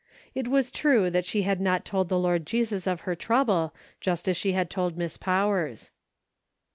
It 0.33 0.47
was 0.47 0.71
true 0.71 1.11
that 1.11 1.27
she 1.27 1.43
had 1.43 1.61
not 1.61 1.85
told 1.85 2.09
the 2.09 2.17
Lord 2.17 2.43
Jesus 2.47 2.87
of 2.87 3.01
her 3.01 3.13
trouble, 3.13 3.71
just 3.99 4.27
as 4.27 4.35
she 4.35 4.53
had 4.53 4.67
told 4.67 4.97
Miss 4.97 5.15
Powers. 5.15 5.91